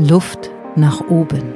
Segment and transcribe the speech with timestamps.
[0.00, 1.54] Luft nach oben.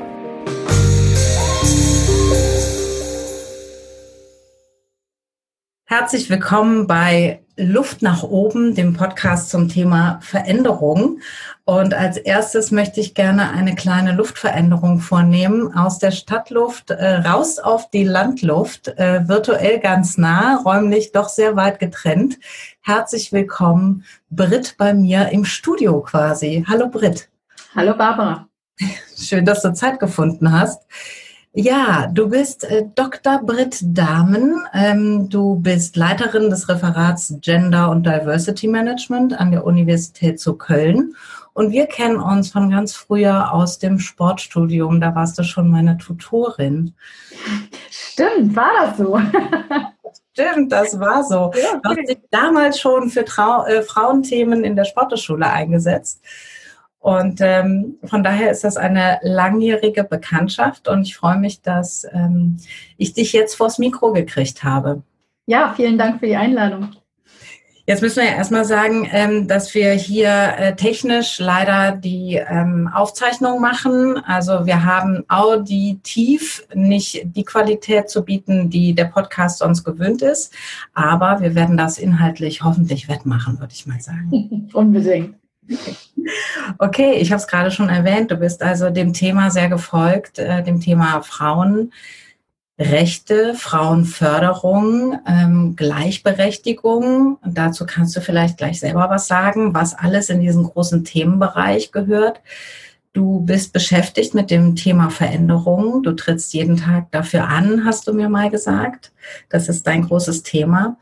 [5.85, 11.21] Herzlich willkommen bei Luft nach oben, dem Podcast zum Thema Veränderung.
[11.65, 15.73] Und als erstes möchte ich gerne eine kleine Luftveränderung vornehmen.
[15.73, 21.55] Aus der Stadtluft äh, raus auf die Landluft, äh, virtuell ganz nah, räumlich doch sehr
[21.55, 22.41] weit getrennt.
[22.81, 26.65] Herzlich willkommen, Brit, bei mir im Studio quasi.
[26.69, 27.29] Hallo Brit.
[27.75, 28.49] Hallo Barbara.
[29.17, 30.83] Schön, dass du Zeit gefunden hast.
[31.55, 33.41] Ja, du bist äh, Dr.
[33.43, 34.63] Britt Dahmen.
[34.75, 41.15] Ähm, du bist Leiterin des Referats Gender und Diversity Management an der Universität zu Köln.
[41.55, 45.01] Und wir kennen uns von ganz früher aus dem Sportstudium.
[45.01, 46.95] Da warst du schon meine Tutorin.
[47.91, 49.19] Stimmt, war das so?
[50.35, 51.53] Stimmt, das war so.
[51.55, 51.81] Ja, okay.
[51.83, 56.23] Du hast dich damals schon für Trau äh, Frauenthemen in der Sporteschule eingesetzt.
[57.03, 62.59] Und ähm, von daher ist das eine langjährige Bekanntschaft und ich freue mich, dass ähm,
[62.97, 65.03] ich dich jetzt vors Mikro gekriegt habe.
[65.47, 66.91] Ja, vielen Dank für die Einladung.
[67.85, 72.89] Jetzt müssen wir ja erstmal sagen, ähm, dass wir hier äh, technisch leider die ähm,
[72.95, 74.19] Aufzeichnung machen.
[74.25, 80.55] Also wir haben auditiv nicht die Qualität zu bieten, die der Podcast sonst gewöhnt ist.
[80.95, 84.71] Aber wir werden das inhaltlich hoffentlich wettmachen, würde ich mal sagen.
[84.73, 85.35] Unbedingt.
[85.71, 85.95] Okay,
[87.21, 90.81] ich habe es gerade schon erwähnt, du bist also dem Thema sehr gefolgt, äh, dem
[90.81, 97.39] Thema Frauenrechte, Frauenförderung, ähm, Gleichberechtigung.
[97.43, 101.93] Und dazu kannst du vielleicht gleich selber was sagen, was alles in diesen großen Themenbereich
[101.93, 102.41] gehört.
[103.13, 106.03] Du bist beschäftigt mit dem Thema Veränderung.
[106.03, 109.13] Du trittst jeden Tag dafür an, hast du mir mal gesagt.
[109.51, 110.97] Das ist dein großes Thema.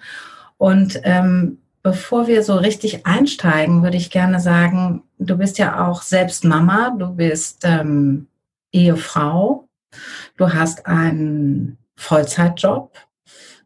[0.58, 6.02] Und ähm, Bevor wir so richtig einsteigen, würde ich gerne sagen, du bist ja auch
[6.02, 8.26] selbst Mama, du bist ähm,
[8.72, 9.68] Ehefrau,
[10.36, 12.96] du hast einen Vollzeitjob,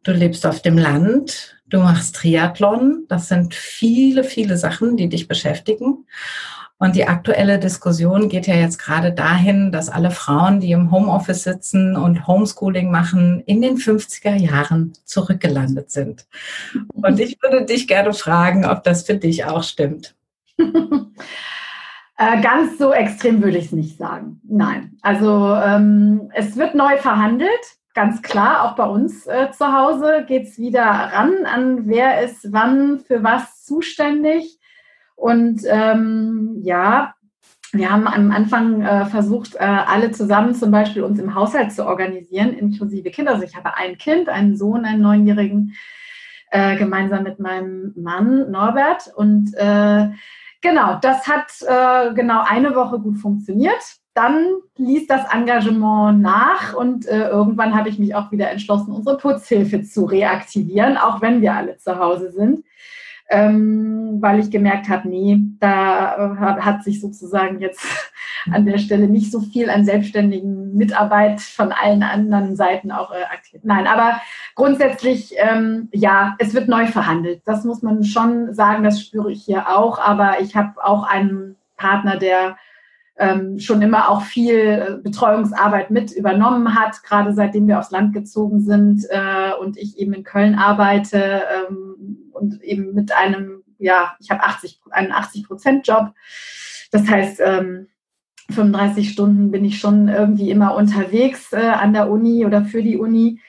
[0.03, 3.04] du lebst auf dem Land, du machst Triathlon.
[3.09, 6.06] Das sind viele, viele Sachen, die dich beschäftigen.
[6.78, 11.44] Und die aktuelle Diskussion geht ja jetzt gerade dahin, dass alle Frauen, die im Homeoffice
[11.44, 16.26] sitzen und Homeschooling machen, in den 50er Jahren zurückgelandet sind.
[16.92, 20.16] Und ich würde dich gerne fragen, ob das für dich auch stimmt.
[22.16, 24.41] Äh, ganz so extrem würde ich es nicht sagen.
[24.44, 24.97] Nein.
[25.03, 27.50] Also ähm, es wird neu verhandelt.
[27.92, 32.53] Ganz klar, auch bei uns äh, zu Hause geht es wieder ran an, wer ist
[32.53, 34.59] wann für was zuständig.
[35.16, 37.15] Und ähm, ja,
[37.72, 41.86] wir haben am Anfang äh, versucht, äh, alle zusammen zum Beispiel uns im Haushalt zu
[41.86, 43.32] organisieren, inklusive Kinder.
[43.32, 45.75] Also ich habe ein Kind, einen Sohn, einen Neunjährigen,
[46.50, 49.12] äh, gemeinsam mit meinem Mann Norbert.
[49.16, 50.10] Und äh,
[50.64, 53.80] genau, das hat äh, genau eine Woche gut funktioniert.
[54.14, 59.19] Dann ließ das Engagement nach und äh, irgendwann habe ich mich auch wieder entschlossen, unsere
[59.19, 62.64] Putzhilfe zu reaktivieren, auch wenn wir alle zu Hause sind
[63.30, 67.80] ähm, weil ich gemerkt habe, nee, da äh, hat sich sozusagen jetzt
[68.53, 73.25] an der Stelle nicht so viel an selbstständigen Mitarbeit von allen anderen Seiten auch äh,
[73.25, 73.60] aktiv.
[73.65, 74.21] Nein, aber
[74.55, 77.43] grundsätzlich, ähm, ja, es wird neu verhandelt.
[77.44, 79.99] Das muss man schon sagen, das spüre ich hier auch.
[79.99, 82.56] Aber ich habe auch einen Partner, der
[83.16, 88.12] ähm, schon immer auch viel äh, Betreuungsarbeit mit übernommen hat, gerade seitdem wir aufs Land
[88.12, 94.16] gezogen sind äh, und ich eben in Köln arbeite ähm, und eben mit einem, ja,
[94.19, 96.12] ich habe 80, einen 80 Prozent Job.
[96.91, 97.87] Das heißt, ähm,
[98.50, 102.97] 35 Stunden bin ich schon irgendwie immer unterwegs äh, an der Uni oder für die
[102.97, 103.41] Uni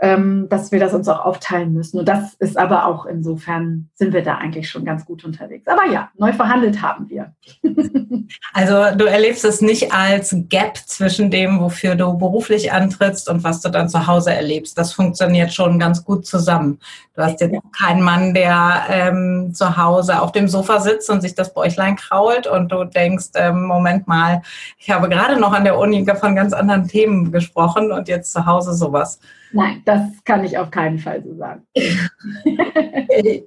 [0.00, 1.98] dass wir das uns auch aufteilen müssen.
[1.98, 5.66] Und das ist aber auch insofern, sind wir da eigentlich schon ganz gut unterwegs.
[5.66, 7.34] Aber ja, neu verhandelt haben wir.
[8.52, 13.60] Also du erlebst es nicht als Gap zwischen dem, wofür du beruflich antrittst und was
[13.60, 14.78] du dann zu Hause erlebst.
[14.78, 16.78] Das funktioniert schon ganz gut zusammen.
[17.14, 21.34] Du hast jetzt keinen Mann, der ähm, zu Hause auf dem Sofa sitzt und sich
[21.34, 24.42] das Bäuchlein krault und du denkst, ähm, Moment mal,
[24.78, 28.46] ich habe gerade noch an der Uni von ganz anderen Themen gesprochen und jetzt zu
[28.46, 29.18] Hause sowas.
[29.52, 31.66] Nein, das kann ich auf keinen Fall so sagen.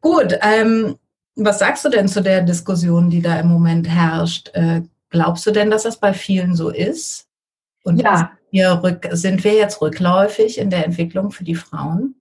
[0.00, 0.96] Gut, ähm,
[1.36, 4.50] was sagst du denn zu der Diskussion, die da im Moment herrscht?
[4.54, 7.28] Äh, glaubst du denn, dass das bei vielen so ist?
[7.84, 8.32] Und ja.
[8.52, 12.16] Rück, sind wir jetzt rückläufig in der Entwicklung für die Frauen?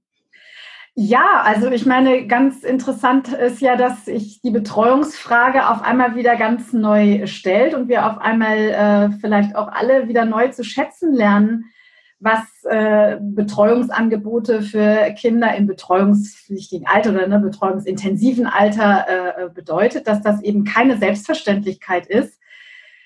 [0.93, 6.35] Ja, also ich meine, ganz interessant ist ja, dass sich die Betreuungsfrage auf einmal wieder
[6.35, 11.13] ganz neu stellt und wir auf einmal äh, vielleicht auch alle wieder neu zu schätzen
[11.13, 11.65] lernen,
[12.19, 20.21] was äh, Betreuungsangebote für Kinder im betreuungspflichtigen Alter oder ne, betreuungsintensiven Alter äh, bedeutet, dass
[20.21, 22.39] das eben keine Selbstverständlichkeit ist,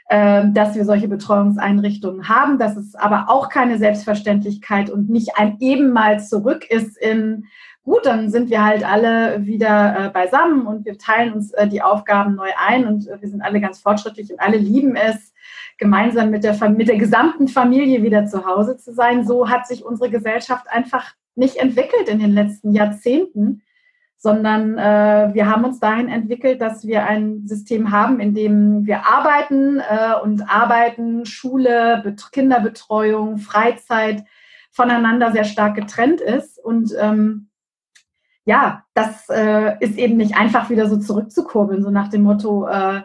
[0.10, 5.58] ähm, dass wir solche Betreuungseinrichtungen haben, dass es aber auch keine Selbstverständlichkeit und nicht ein
[5.60, 7.46] eben mal zurück ist in
[7.84, 11.82] gut, dann sind wir halt alle wieder äh, beisammen und wir teilen uns äh, die
[11.82, 15.33] Aufgaben neu ein und äh, wir sind alle ganz fortschrittlich und alle lieben es,
[15.78, 19.26] gemeinsam mit der, mit der gesamten Familie wieder zu Hause zu sein.
[19.26, 23.64] So hat sich unsere Gesellschaft einfach nicht entwickelt in den letzten Jahrzehnten,
[24.18, 29.06] sondern äh, wir haben uns dahin entwickelt, dass wir ein System haben, in dem wir
[29.06, 34.24] arbeiten äh, und arbeiten, Schule, Bet Kinderbetreuung, Freizeit
[34.72, 37.50] voneinander sehr stark getrennt ist und ähm,
[38.46, 43.02] ja, das äh, ist eben nicht einfach wieder so zurückzukurbeln, so nach dem Motto, äh,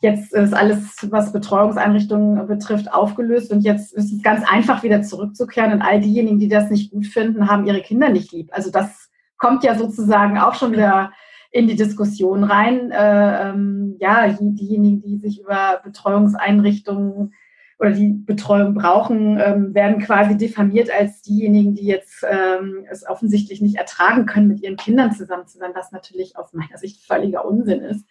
[0.00, 5.72] jetzt ist alles, was Betreuungseinrichtungen betrifft, aufgelöst und jetzt ist es ganz einfach wieder zurückzukehren
[5.72, 8.50] und all diejenigen, die das nicht gut finden, haben ihre Kinder nicht lieb.
[8.52, 11.12] Also das kommt ja sozusagen auch schon wieder
[11.50, 12.90] in die Diskussion rein.
[12.90, 17.32] Äh, ähm, ja, diejenigen, die sich über Betreuungseinrichtungen
[17.78, 23.60] oder die Betreuung brauchen, ähm, werden quasi diffamiert als diejenigen, die jetzt ähm, es offensichtlich
[23.60, 27.44] nicht ertragen können, mit ihren Kindern zusammen zu sein, was natürlich aus meiner Sicht völliger
[27.44, 28.04] Unsinn ist.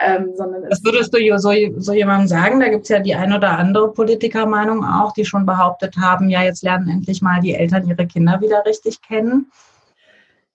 [0.00, 2.60] Ähm, sondern Was würdest du so, so jemandem sagen?
[2.60, 6.42] Da gibt es ja die ein oder andere Politikermeinung auch, die schon behauptet haben, ja,
[6.42, 9.50] jetzt lernen endlich mal die Eltern ihre Kinder wieder richtig kennen.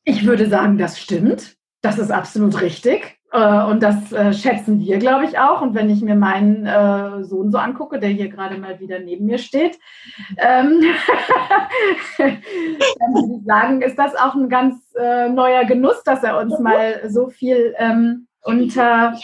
[0.06, 1.58] Ich würde sagen, das stimmt.
[1.82, 3.17] Das ist absolut richtig.
[3.32, 5.62] Äh, und das äh, schätzen wir, glaube ich, auch.
[5.62, 9.26] Und wenn ich mir meinen äh, Sohn so angucke, der hier gerade mal wieder neben
[9.26, 9.78] mir steht,
[10.38, 10.82] ähm,
[12.18, 17.08] dann würde ich sagen, ist das auch ein ganz neuer Genuss, dass er uns mal
[17.08, 19.16] so viel ähm, unter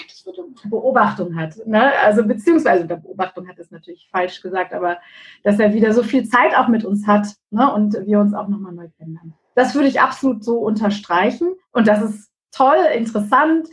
[0.66, 1.56] Beobachtung hat.
[1.66, 1.94] Ne?
[2.04, 4.98] Also beziehungsweise unter Beobachtung hat es natürlich falsch gesagt, aber
[5.44, 7.74] dass er wieder so viel Zeit auch mit uns hat ne?
[7.74, 9.34] und wir uns auch nochmal neu kennenlernen.
[9.56, 11.56] Das würde ich absolut so unterstreichen.
[11.72, 13.68] Und das ist toll, interessant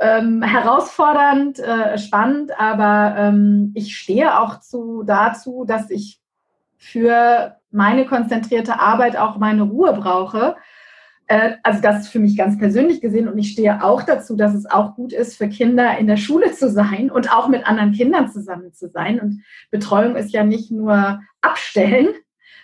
[0.00, 6.20] ähm, herausfordernd, äh, spannend, aber ähm, ich stehe auch zu, dazu, dass ich
[6.76, 10.56] für meine konzentrierte Arbeit auch meine Ruhe brauche.
[11.26, 14.66] Äh, also das für mich ganz persönlich gesehen und ich stehe auch dazu, dass es
[14.66, 18.30] auch gut ist, für Kinder in der Schule zu sein und auch mit anderen Kindern
[18.30, 19.20] zusammen zu sein.
[19.20, 22.08] Und Betreuung ist ja nicht nur abstellen,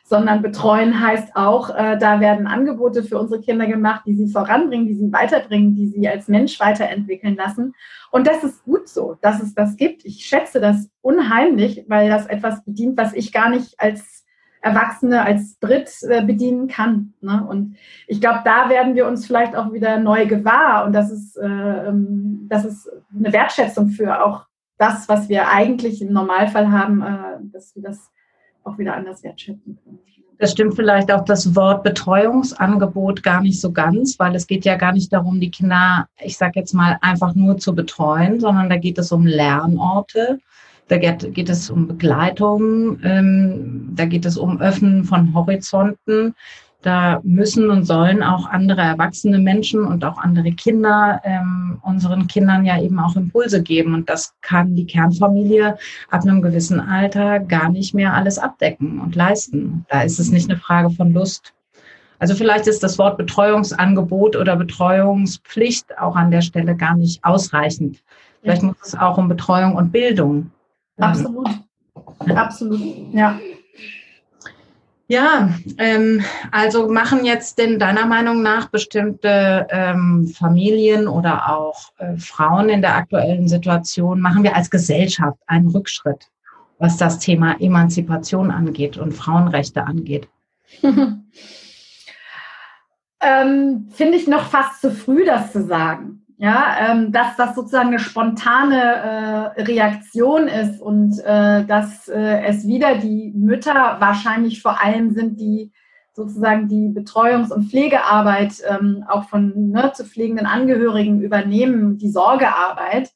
[0.06, 4.86] sondern betreuen heißt auch, äh, da werden Angebote für unsere Kinder gemacht, die sie voranbringen,
[4.86, 7.74] die sie weiterbringen, die sie als Mensch weiterentwickeln lassen.
[8.10, 10.04] Und das ist gut so, dass es das gibt.
[10.04, 14.26] Ich schätze das unheimlich, weil das etwas bedient, was ich gar nicht als
[14.60, 17.14] Erwachsene, als Dritt äh, bedienen kann.
[17.22, 17.46] Ne?
[17.48, 20.84] Und ich glaube, da werden wir uns vielleicht auch wieder neu gewahr.
[20.84, 24.44] Und das ist, äh, ähm, das ist eine Wertschätzung für auch
[24.76, 28.10] das, was wir eigentlich im Normalfall haben, äh, dass wir das
[28.64, 29.98] auch wieder anders wertschätzen können.
[30.38, 34.76] Das stimmt vielleicht auch das Wort Betreuungsangebot gar nicht so ganz, weil es geht ja
[34.76, 38.76] gar nicht darum, die Kinder, ich sage jetzt mal, einfach nur zu betreuen, sondern da
[38.76, 40.40] geht es um Lernorte,
[40.88, 46.34] da geht, geht es um Begleitung, ähm, da geht es um Öffnen von Horizonten,
[46.84, 52.64] da müssen und sollen auch andere erwachsene Menschen und auch andere Kinder ähm, unseren Kindern
[52.64, 53.94] ja eben auch Impulse geben.
[53.94, 55.76] Und das kann die Kernfamilie
[56.10, 59.86] ab einem gewissen Alter gar nicht mehr alles abdecken und leisten.
[59.88, 61.54] Da ist es nicht eine Frage von Lust.
[62.18, 68.02] Also vielleicht ist das Wort Betreuungsangebot oder Betreuungspflicht auch an der Stelle gar nicht ausreichend.
[68.42, 70.50] Vielleicht muss es auch um Betreuung und Bildung.
[70.98, 71.48] Absolut.
[72.28, 72.80] Absolut.
[73.12, 73.38] Ja.
[75.06, 82.16] Ja, ähm, also machen jetzt denn deiner Meinung nach bestimmte ähm, Familien oder auch äh,
[82.16, 86.30] Frauen in der aktuellen Situation, machen wir als Gesellschaft einen Rückschritt,
[86.78, 90.26] was das Thema Emanzipation angeht und Frauenrechte angeht?
[93.20, 97.88] ähm, Finde ich noch fast zu früh, das zu sagen ja, ähm, dass das sozusagen
[97.88, 104.82] eine spontane äh, Reaktion ist und äh, dass äh, es wieder die Mütter wahrscheinlich vor
[104.82, 105.72] allem sind, die
[106.12, 113.12] sozusagen die Betreuungs- und Pflegearbeit ähm, auch von ne, zu pflegenden Angehörigen übernehmen, die Sorgearbeit.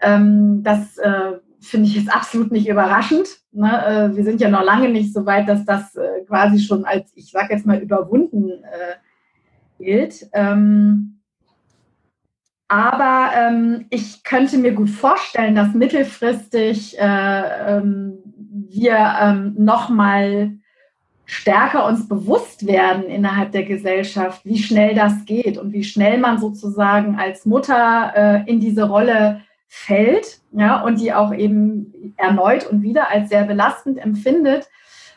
[0.00, 3.28] Ähm, das äh, finde ich jetzt absolut nicht überraschend.
[3.52, 3.86] Ne?
[3.86, 7.12] Äh, wir sind ja noch lange nicht so weit, dass das äh, quasi schon als,
[7.14, 8.64] ich sage jetzt mal, überwunden
[9.78, 10.28] gilt.
[10.32, 11.19] Ähm,
[12.70, 17.02] aber ähm, ich könnte mir gut vorstellen, dass mittelfristig äh,
[17.76, 18.18] ähm,
[18.68, 20.52] wir ähm, nochmal
[21.24, 26.38] stärker uns bewusst werden innerhalb der Gesellschaft, wie schnell das geht und wie schnell man
[26.38, 32.82] sozusagen als Mutter äh, in diese Rolle fällt ja, und die auch eben erneut und
[32.82, 34.68] wieder als sehr belastend empfindet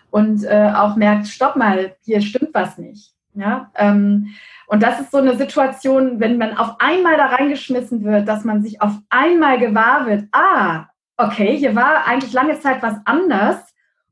[0.10, 3.13] und äh, auch merkt, stopp mal, hier stimmt was nicht.
[3.36, 4.27] Ja, ähm,
[4.74, 8.63] und das ist so eine Situation, wenn man auf einmal da reingeschmissen wird, dass man
[8.63, 13.58] sich auf einmal gewahr wird, ah, okay, hier war eigentlich lange Zeit was anders.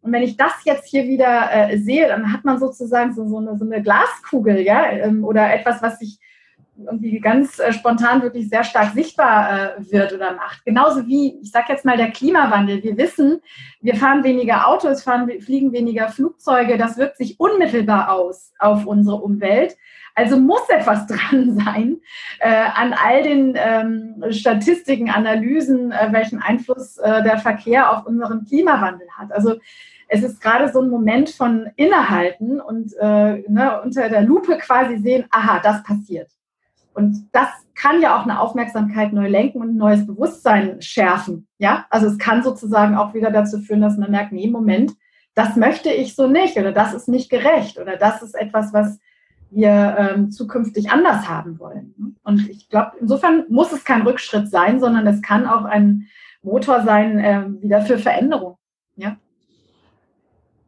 [0.02, 3.40] Und wenn ich das jetzt hier wieder äh, sehe, dann hat man sozusagen so, so,
[3.40, 6.20] eine, so eine Glaskugel, ja, ähm, oder etwas, was sich
[6.78, 10.64] irgendwie ganz äh, spontan wirklich sehr stark sichtbar äh, wird oder macht.
[10.64, 12.84] Genauso wie, ich sage jetzt mal, der Klimawandel.
[12.84, 13.42] Wir wissen,
[13.82, 16.78] wir fahren weniger Autos, fahren, fliegen weniger Flugzeuge.
[16.78, 19.76] Das wirkt sich unmittelbar aus auf unsere Umwelt.
[20.16, 22.00] Also muss etwas dran sein
[22.40, 28.46] äh, an all den ähm, Statistiken, Analysen, äh, welchen Einfluss äh, der Verkehr auf unseren
[28.46, 29.32] Klimawandel hat.
[29.32, 29.56] Also
[30.08, 34.98] es ist gerade so ein Moment von Innehalten und äh, ne, unter der Lupe quasi
[34.98, 36.30] sehen, aha, das passiert.
[36.94, 41.48] Und das kann ja auch eine Aufmerksamkeit neu lenken und ein neues Bewusstsein schärfen.
[41.58, 44.92] Ja, also es kann sozusagen auch wieder dazu führen, dass man merkt, nee, Moment,
[45.34, 49.00] das möchte ich so nicht oder das ist nicht gerecht oder das ist etwas, was
[49.52, 52.16] wir ähm, zukünftig anders haben wollen.
[52.24, 56.08] Und ich glaube, insofern muss es kein Rückschritt sein, sondern es kann auch ein
[56.42, 58.58] Motor sein, äh, wieder für Veränderung.
[58.96, 59.18] Ja.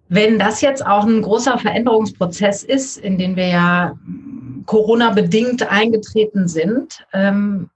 [0.10, 3.98] Wenn das jetzt auch ein großer Veränderungsprozess ist, in den wir ja
[4.66, 7.06] Corona-bedingt eingetreten sind.
[7.14, 7.70] Ähm,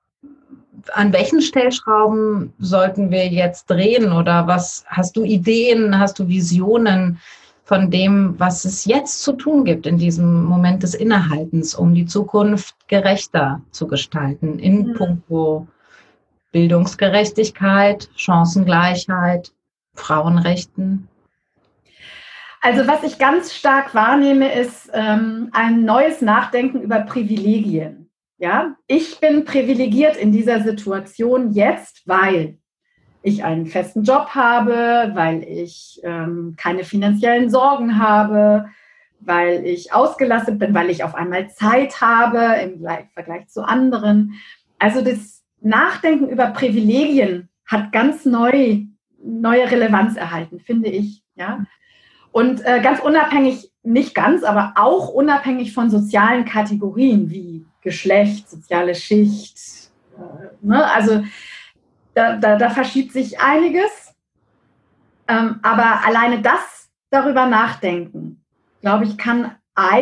[0.93, 7.19] an welchen Stellschrauben sollten wir jetzt drehen oder was hast du Ideen, hast du Visionen
[7.67, 12.05] von dem, was es jetzt zu tun gibt in diesem Moment des Innehaltens, um die
[12.05, 14.93] Zukunft gerechter zu gestalten in mhm.
[14.93, 15.67] puncto
[16.53, 19.51] Bildungsgerechtigkeit, Chancengleichheit,
[19.95, 21.09] Frauenrechten?
[22.61, 28.09] Also was ich ganz stark wahrnehme, ist ähm, ein neues Nachdenken über Privilegien.
[28.37, 32.59] Ja, ich bin privilegiert in dieser Situation jetzt, weil
[33.27, 38.69] ich einen festen Job habe, weil ich ähm, keine finanziellen Sorgen habe,
[39.19, 44.33] weil ich ausgelastet bin, weil ich auf einmal Zeit habe im Vergleich zu anderen.
[44.79, 48.83] Also das Nachdenken über Privilegien hat ganz neu,
[49.21, 51.23] neue Relevanz erhalten, finde ich.
[51.35, 51.65] Ja?
[52.31, 58.95] Und äh, ganz unabhängig, nicht ganz, aber auch unabhängig von sozialen Kategorien wie Geschlecht, soziale
[58.95, 59.57] Schicht.
[60.17, 60.85] Äh, ne?
[60.91, 61.23] Also
[62.17, 64.15] da, da, da, verschiebt sich einiges.
[65.27, 68.43] Ähm, aber alleine das darüber nachdenken,
[68.81, 69.51] glaube ich, kann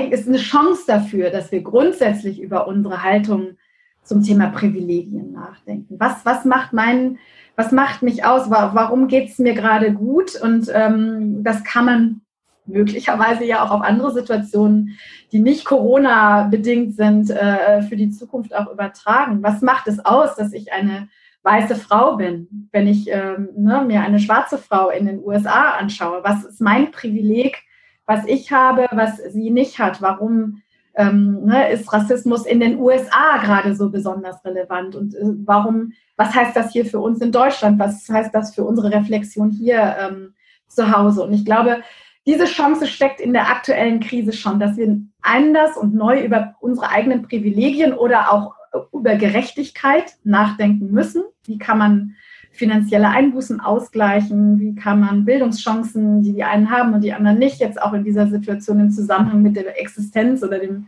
[0.09, 3.57] ist eine Chance dafür, dass wir grundsätzlich über unsere Haltung
[4.03, 5.97] zum Thema Privilegien nachdenken.
[5.99, 7.17] Was, was macht mein,
[7.57, 8.49] was macht mich aus?
[8.49, 10.39] Warum geht es mir gerade gut?
[10.41, 12.21] Und ähm, das kann man
[12.65, 14.97] möglicherweise ja auch auf andere Situationen,
[15.33, 19.43] die nicht Corona-bedingt sind, äh, für die Zukunft auch übertragen.
[19.43, 21.09] Was macht es aus, dass ich eine
[21.45, 26.21] weiße Frau bin, wenn ich ähm, ne, mir eine schwarze Frau in den USA anschaue?
[26.23, 27.63] Was ist mein Privileg,
[28.05, 30.01] was ich habe, was sie nicht hat?
[30.01, 30.63] Warum
[30.95, 34.95] ähm, ne, ist Rassismus in den USA gerade so besonders relevant?
[34.95, 37.77] Und äh, warum, was heißt das hier für uns in Deutschland?
[37.77, 40.33] Was heißt das für unsere Reflexion hier ähm,
[40.67, 41.23] zu Hause?
[41.23, 41.83] Und ich glaube,
[42.25, 46.89] diese Chance steckt in der aktuellen Krise schon, dass wir anders und neu über unsere
[46.89, 48.54] eigenen Privilegien oder auch
[48.91, 51.23] über Gerechtigkeit nachdenken müssen.
[51.45, 52.15] Wie kann man
[52.51, 54.59] finanzielle Einbußen ausgleichen?
[54.59, 58.03] Wie kann man Bildungschancen, die die einen haben und die anderen nicht, jetzt auch in
[58.03, 60.87] dieser Situation im Zusammenhang mit der Existenz oder dem,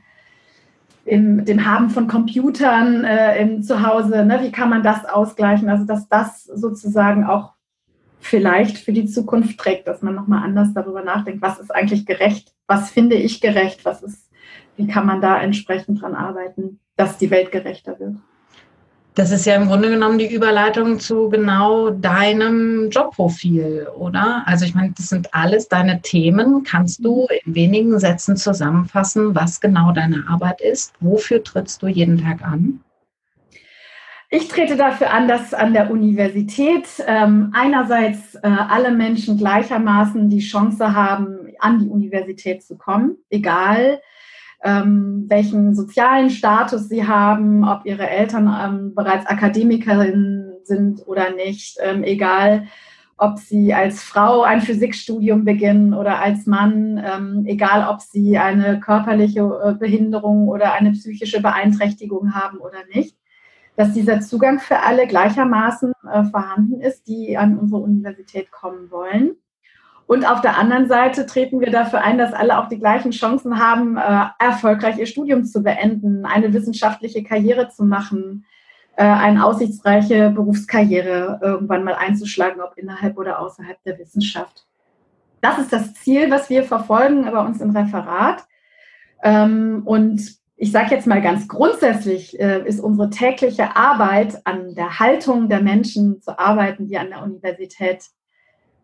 [1.05, 4.39] im, dem Haben von Computern äh, im Zuhause, ne?
[4.41, 5.69] wie kann man das ausgleichen?
[5.69, 7.53] Also dass das sozusagen auch
[8.19, 12.53] vielleicht für die Zukunft trägt, dass man nochmal anders darüber nachdenkt, was ist eigentlich gerecht,
[12.67, 14.29] was finde ich gerecht, was ist,
[14.75, 18.15] wie kann man da entsprechend dran arbeiten, dass die Welt gerechter wird.
[19.17, 24.43] Das ist ja im Grunde genommen die Überleitung zu genau deinem Jobprofil, oder?
[24.45, 26.63] Also ich meine, das sind alles deine Themen.
[26.63, 30.93] Kannst du in wenigen Sätzen zusammenfassen, was genau deine Arbeit ist?
[30.99, 32.81] Wofür trittst du jeden Tag an?
[34.29, 40.41] Ich trete dafür an, dass an der Universität ähm, einerseits äh, alle Menschen gleichermaßen die
[40.41, 43.99] Chance haben, an die Universität zu kommen, egal
[44.63, 51.77] ähm, welchen sozialen Status sie haben, ob ihre Eltern ähm, bereits Akademikerinnen sind oder nicht,
[51.81, 52.67] ähm, egal
[53.17, 58.79] ob sie als Frau ein Physikstudium beginnen oder als Mann, ähm, egal ob sie eine
[58.79, 63.17] körperliche äh, Behinderung oder eine psychische Beeinträchtigung haben oder nicht
[63.77, 69.35] dass dieser Zugang für alle gleichermaßen äh, vorhanden ist, die an unsere Universität kommen wollen.
[70.07, 73.59] Und auf der anderen Seite treten wir dafür ein, dass alle auch die gleichen Chancen
[73.59, 78.45] haben, äh, erfolgreich ihr Studium zu beenden, eine wissenschaftliche Karriere zu machen,
[78.95, 84.65] äh, eine aussichtsreiche Berufskarriere irgendwann mal einzuschlagen, ob innerhalb oder außerhalb der Wissenschaft.
[85.41, 88.45] Das ist das Ziel, was wir verfolgen bei uns im Referat.
[89.21, 90.21] Ähm, und
[90.55, 95.61] ich sage jetzt mal ganz grundsätzlich, äh, ist unsere tägliche Arbeit an der Haltung der
[95.61, 98.05] Menschen zu arbeiten, die an der Universität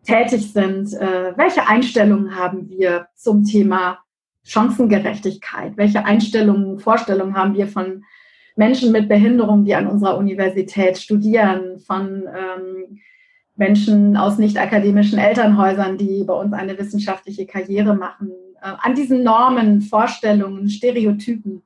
[0.04, 0.92] tätig sind.
[0.94, 3.98] Äh, welche Einstellungen haben wir zum Thema
[4.44, 5.76] Chancengerechtigkeit?
[5.76, 8.04] Welche Einstellungen, Vorstellungen haben wir von
[8.56, 13.00] Menschen mit Behinderung, die an unserer Universität studieren, von ähm,
[13.56, 18.30] Menschen aus nicht akademischen Elternhäusern, die bei uns eine wissenschaftliche Karriere machen,
[18.62, 21.62] äh, an diesen Normen, Vorstellungen, Stereotypen.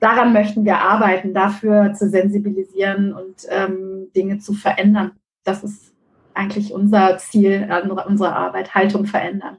[0.00, 5.12] Daran möchten wir arbeiten, dafür zu sensibilisieren und ähm, Dinge zu verändern.
[5.44, 5.91] Das ist
[6.34, 7.68] eigentlich unser Ziel,
[8.06, 9.58] unsere Arbeit, Haltung verändern.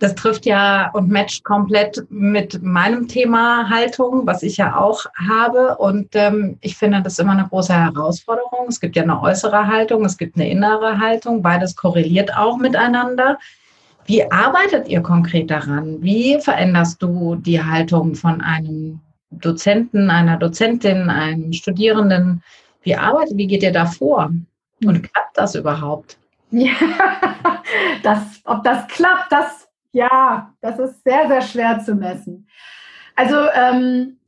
[0.00, 5.76] Das trifft ja und matcht komplett mit meinem Thema Haltung, was ich ja auch habe.
[5.78, 8.66] Und ähm, ich finde das immer eine große Herausforderung.
[8.68, 11.42] Es gibt ja eine äußere Haltung, es gibt eine innere Haltung.
[11.42, 13.38] Beides korreliert auch miteinander.
[14.04, 16.02] Wie arbeitet ihr konkret daran?
[16.02, 22.42] Wie veränderst du die Haltung von einem Dozenten, einer Dozentin, einem Studierenden?
[22.82, 24.30] Wie arbeitet, wie geht ihr da vor?
[24.86, 26.18] Und klappt das überhaupt?
[26.50, 26.72] Ja,
[28.02, 32.46] das, ob das klappt, das, ja, das ist sehr, sehr schwer zu messen.
[33.16, 34.18] Also ähm,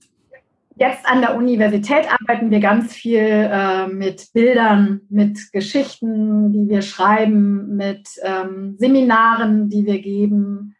[0.79, 6.83] Jetzt an der Universität arbeiten wir ganz viel äh, mit Bildern, mit Geschichten, die wir
[6.83, 10.76] schreiben, mit ähm, Seminaren, die wir geben,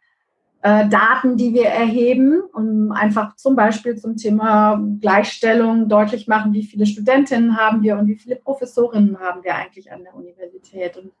[0.67, 6.63] äh, Daten, die wir erheben, um einfach zum Beispiel zum Thema Gleichstellung deutlich machen, wie
[6.63, 10.97] viele Studentinnen haben wir und wie viele Professorinnen haben wir eigentlich an der Universität.
[10.97, 11.11] Und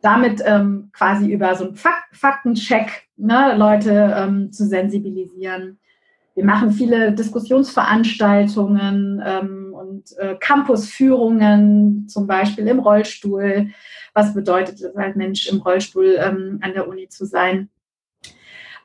[0.00, 5.78] damit ähm, quasi über so einen Fak Faktencheck ne, Leute ähm, zu sensibilisieren
[6.38, 13.70] wir machen viele Diskussionsveranstaltungen ähm, und äh, Campusführungen, zum Beispiel im Rollstuhl.
[14.14, 17.70] Was bedeutet es als Mensch im Rollstuhl ähm, an der Uni zu sein?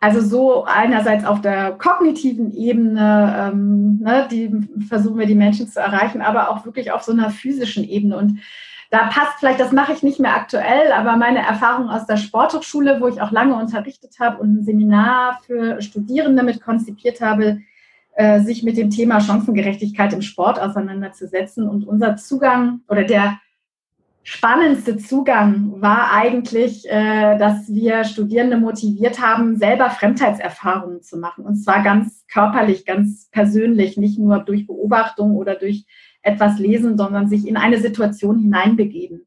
[0.04, 4.52] Also so einerseits auf der kognitiven Ebene, ähm, ne, die
[4.86, 8.18] versuchen wir die Menschen zu erreichen, aber auch wirklich auf so einer physischen Ebene.
[8.18, 8.42] Und
[8.92, 13.00] da passt vielleicht, das mache ich nicht mehr aktuell, aber meine Erfahrung aus der Sporthochschule,
[13.00, 17.62] wo ich auch lange unterrichtet habe und ein Seminar für Studierende mit konzipiert habe,
[18.16, 21.66] äh, sich mit dem Thema Chancengerechtigkeit im Sport auseinanderzusetzen.
[21.66, 23.40] Und unser Zugang oder der
[24.24, 31.46] spannendste Zugang war eigentlich, äh, dass wir Studierende motiviert haben, selber Fremdheitserfahrungen zu machen.
[31.46, 35.86] Und zwar ganz körperlich, ganz persönlich, nicht nur durch Beobachtung oder durch
[36.22, 39.26] etwas lesen, sondern sich in eine Situation hineinbegeben.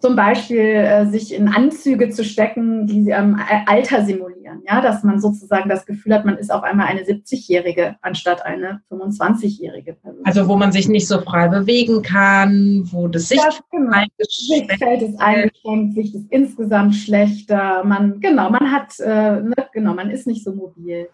[0.00, 4.43] Zum Beispiel äh, sich in Anzüge zu stecken, die ähm, Alter simulieren.
[4.66, 8.80] Ja, dass man sozusagen das Gefühl hat, man ist auf einmal eine 70-Jährige anstatt eine
[8.90, 10.24] 25-Jährige Person.
[10.24, 13.98] Also wo man sich nicht so frei bewegen kann, wo das Sicht ja, genau.
[14.18, 17.84] Sichtfeld ist eingeschränkt, Sicht ist insgesamt schlechter.
[17.84, 21.08] Man genau, man hat äh, ne, genau, man ist nicht so mobil.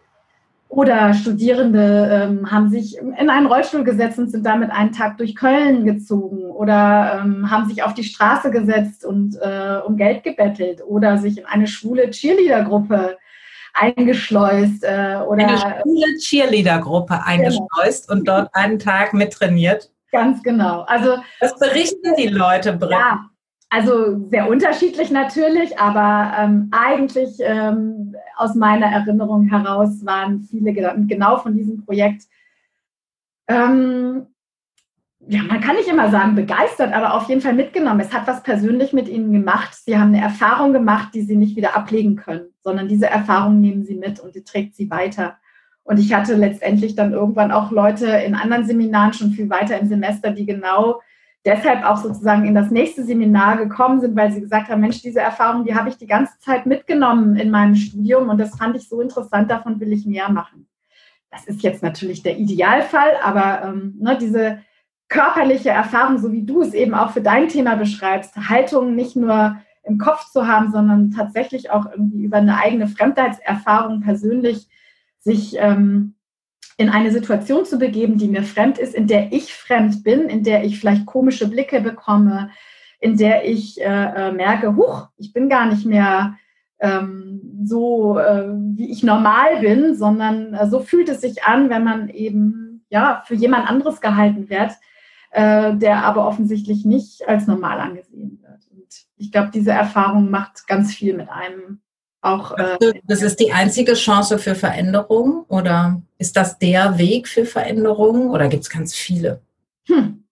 [0.71, 5.35] Oder Studierende ähm, haben sich in einen Rollstuhl gesetzt und sind damit einen Tag durch
[5.35, 10.81] Köln gezogen oder ähm, haben sich auf die Straße gesetzt und äh, um Geld gebettelt
[10.87, 13.19] oder sich in eine schwule Cheerleader-Gruppe
[13.75, 14.85] eingeschleust.
[14.85, 17.27] Äh, oder eine schwule Cheerleader-Gruppe genau.
[17.27, 18.19] eingeschleust genau.
[18.19, 19.91] und dort einen Tag mittrainiert.
[20.13, 20.83] Ganz genau.
[20.83, 22.91] Also, Was berichten die Leute, Britt?
[22.91, 23.31] Ja,
[23.69, 31.39] also sehr unterschiedlich natürlich, aber ähm, eigentlich ähm, aus meiner Erinnerung heraus waren viele genau
[31.39, 32.25] von diesem Projekt,
[33.47, 34.27] ähm,
[35.29, 38.01] ja, man kann nicht immer sagen begeistert, aber auf jeden Fall mitgenommen.
[38.01, 39.75] Es hat was persönlich mit ihnen gemacht.
[39.75, 43.85] Sie haben eine Erfahrung gemacht, die sie nicht wieder ablegen können, sondern diese Erfahrung nehmen
[43.85, 45.37] sie mit und die trägt sie weiter.
[45.83, 49.89] Und ich hatte letztendlich dann irgendwann auch Leute in anderen Seminaren schon viel weiter im
[49.89, 51.01] Semester, die genau
[51.45, 55.21] deshalb auch sozusagen in das nächste Seminar gekommen sind, weil sie gesagt haben, Mensch, diese
[55.21, 58.89] Erfahrung, die habe ich die ganze Zeit mitgenommen in meinem Studium und das fand ich
[58.89, 60.67] so interessant, davon will ich mehr machen.
[61.31, 64.59] Das ist jetzt natürlich der Idealfall, aber ähm, ne, diese
[65.11, 69.57] körperliche Erfahrung, so wie du es eben auch für dein Thema beschreibst, Haltung nicht nur
[69.83, 74.69] im Kopf zu haben, sondern tatsächlich auch irgendwie über eine eigene Fremdheitserfahrung persönlich
[75.19, 76.15] sich ähm,
[76.77, 80.45] in eine Situation zu begeben, die mir fremd ist, in der ich fremd bin, in
[80.45, 82.51] der ich vielleicht komische Blicke bekomme,
[83.01, 86.37] in der ich äh, äh, merke, huch, ich bin gar nicht mehr
[86.79, 91.85] ähm, so, äh, wie ich normal bin, sondern äh, so fühlt es sich an, wenn
[91.85, 94.73] man eben ja für jemand anderes gehalten wird,
[95.31, 98.61] äh, der aber offensichtlich nicht als normal angesehen wird.
[98.73, 101.81] Und ich glaube, diese Erfahrung macht ganz viel mit einem
[102.23, 107.47] auch, äh, das ist die einzige Chance für Veränderung oder ist das der Weg für
[107.47, 109.41] Veränderung oder gibt es ganz viele?
[109.87, 110.25] Hm.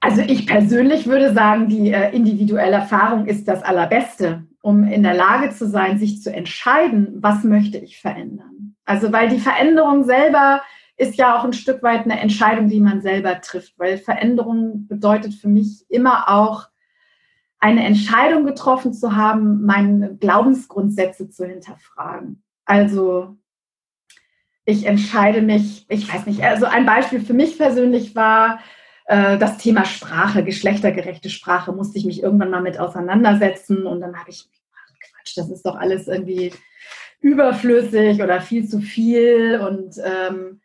[0.00, 5.14] Also ich persönlich würde sagen, die äh, individuelle Erfahrung ist das Allerbeste, um in der
[5.14, 8.74] Lage zu sein, sich zu entscheiden, was möchte ich verändern.
[8.84, 10.62] Also weil die Veränderung selber
[11.00, 15.32] ist ja auch ein Stück weit eine Entscheidung, die man selber trifft, weil Veränderung bedeutet
[15.32, 16.68] für mich immer auch
[17.58, 22.42] eine Entscheidung getroffen zu haben, meine Glaubensgrundsätze zu hinterfragen.
[22.66, 23.38] Also
[24.66, 28.60] ich entscheide mich, ich weiß nicht, also ein Beispiel für mich persönlich war
[29.06, 34.18] äh, das Thema Sprache, geschlechtergerechte Sprache, musste ich mich irgendwann mal mit auseinandersetzen und dann
[34.18, 36.52] habe ich, ach Quatsch, das ist doch alles irgendwie
[37.20, 40.60] überflüssig oder viel zu viel und ähm,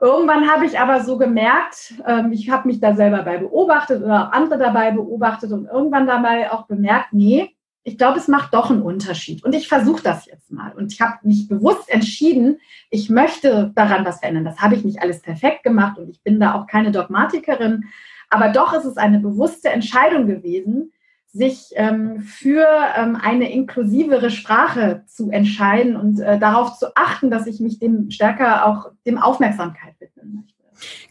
[0.00, 4.32] Irgendwann habe ich aber so gemerkt, ähm, ich habe mich da selber bei beobachtet oder
[4.32, 8.82] andere dabei beobachtet und irgendwann dabei auch bemerkt, nee, ich glaube, es macht doch einen
[8.82, 9.44] Unterschied.
[9.44, 10.72] Und ich versuche das jetzt mal.
[10.72, 12.58] Und ich habe mich bewusst entschieden,
[12.90, 14.44] ich möchte daran was verändern.
[14.44, 17.84] Das habe ich nicht alles perfekt gemacht und ich bin da auch keine Dogmatikerin.
[18.28, 20.92] Aber doch ist es eine bewusste Entscheidung gewesen,
[21.32, 22.66] sich ähm, für
[22.96, 28.10] ähm, eine inklusivere Sprache zu entscheiden und äh, darauf zu achten, dass ich mich dem
[28.10, 30.54] stärker auch dem Aufmerksamkeit widmen möchte.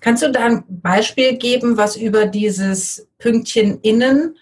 [0.01, 4.36] Kannst du da ein Beispiel geben, was über dieses Pünktchen innen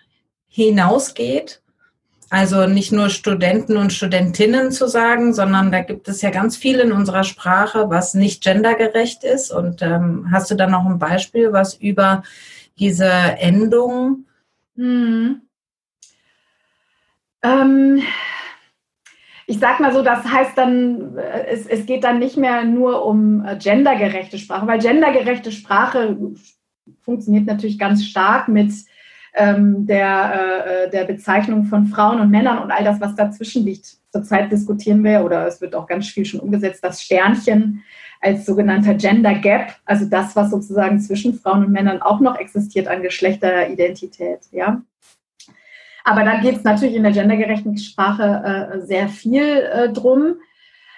[0.48, 1.62] hinausgeht?
[2.30, 6.80] Also nicht nur Studenten und Studentinnen zu sagen, sondern da gibt es ja ganz viel
[6.80, 9.52] in unserer Sprache, was nicht gendergerecht ist.
[9.52, 12.24] Und ähm, hast du da noch ein Beispiel, was über
[12.80, 14.26] diese Endung
[14.76, 15.42] hm.
[17.44, 18.02] Ähm,
[19.46, 23.06] ich sag mal so, das heißt dann, äh, es, es geht dann nicht mehr nur
[23.06, 26.18] um äh, gendergerechte Sprache, weil gendergerechte Sprache
[27.02, 28.74] funktioniert natürlich ganz stark mit
[29.34, 33.98] ähm, der, äh, der Bezeichnung von Frauen und Männern und all das, was dazwischen liegt.
[34.12, 37.84] Zurzeit diskutieren wir, oder es wird auch ganz viel schon umgesetzt, das Sternchen
[38.20, 42.88] als sogenannter Gender Gap, also das, was sozusagen zwischen Frauen und Männern auch noch existiert
[42.88, 44.40] an Geschlechteridentität.
[44.52, 44.82] Ja?
[46.08, 50.36] Aber da geht es natürlich in der gendergerechten Sprache äh, sehr viel äh, drum.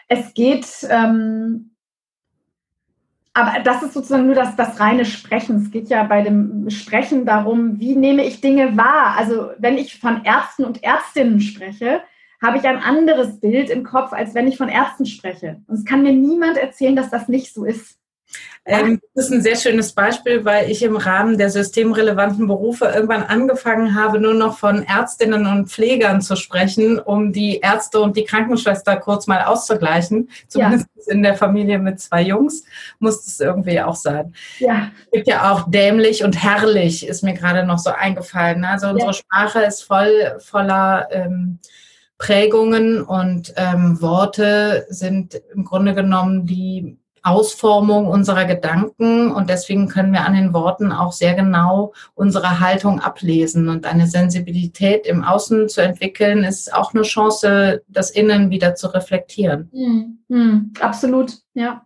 [0.08, 1.72] Es geht, ähm,
[3.34, 5.63] aber das ist sozusagen nur das, das reine Sprechen.
[5.63, 9.15] Es geht ja bei dem Sprechen darum, wie nehme ich Dinge wahr.
[9.17, 12.02] Also wenn ich von Ärzten und Ärztinnen spreche,
[12.39, 15.60] habe ich ein anderes Bild im Kopf, als wenn ich von Ärzten spreche.
[15.65, 17.99] Und es kann mir niemand erzählen, dass das nicht so ist.
[18.65, 23.24] Ähm, das ist ein sehr schönes Beispiel, weil ich im Rahmen der systemrelevanten Berufe irgendwann
[23.24, 28.26] angefangen habe, nur noch von Ärztinnen und Pflegern zu sprechen, um die Ärzte und die
[28.26, 30.30] Krankenschwester kurz mal auszugleichen.
[30.48, 31.13] Zumindest ja.
[31.13, 32.63] in der Familie mit zwei Jungs
[33.00, 34.36] muss es irgendwie auch sein.
[34.60, 34.92] Ja.
[35.06, 38.65] Es gibt ja auch dämlich und herrlich, ist mir gerade noch so eingefallen.
[38.65, 39.13] Also unsere ja.
[39.13, 41.60] Sprache ist voll voller ähm,
[42.20, 50.14] Prägungen und ähm, Worte sind im Grunde genommen die Ausformung unserer Gedanken und deswegen können
[50.14, 55.70] wir an den Worten auch sehr genau unsere Haltung ablesen und eine Sensibilität im Außen
[55.70, 59.70] zu entwickeln, ist auch eine Chance, das Innen wieder zu reflektieren.
[59.72, 60.20] Mhm.
[60.28, 60.74] Mhm.
[60.80, 61.86] Absolut, ja.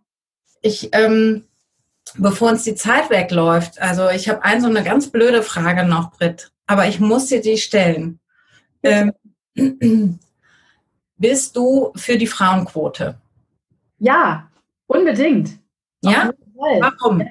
[0.61, 1.43] Ich, ähm,
[2.17, 6.11] bevor uns die Zeit wegläuft, also ich habe ein so eine ganz blöde Frage noch,
[6.11, 8.19] Britt, aber ich muss dir die stellen.
[8.83, 9.13] Ähm,
[11.17, 13.15] bist du für die Frauenquote?
[13.99, 14.49] Ja,
[14.87, 15.59] Unbedingt.
[16.01, 16.31] Ja?
[16.55, 17.23] Warum?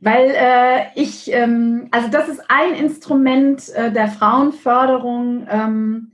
[0.00, 6.12] Weil äh, ich, ähm, also das ist ein Instrument äh, der Frauenförderung, ähm,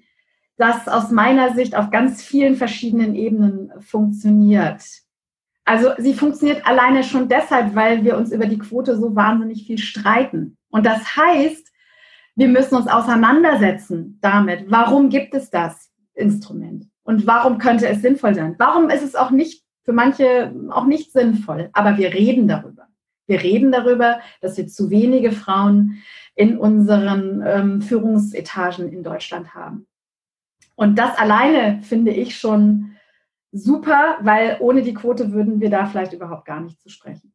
[0.56, 4.82] das aus meiner Sicht auf ganz vielen verschiedenen Ebenen funktioniert.
[5.64, 9.78] Also sie funktioniert alleine schon deshalb, weil wir uns über die Quote so wahnsinnig viel
[9.78, 10.56] streiten.
[10.70, 11.72] Und das heißt,
[12.34, 18.34] wir müssen uns auseinandersetzen damit, warum gibt es das Instrument und warum könnte es sinnvoll
[18.34, 18.54] sein?
[18.58, 21.70] Warum ist es auch nicht für manche auch nicht sinnvoll.
[21.72, 22.88] Aber wir reden darüber.
[23.26, 26.02] Wir reden darüber, dass wir zu wenige Frauen
[26.34, 29.86] in unseren ähm, Führungsetagen in Deutschland haben.
[30.74, 32.96] Und das alleine finde ich schon
[33.52, 37.32] super, weil ohne die Quote würden wir da vielleicht überhaupt gar nicht zu sprechen.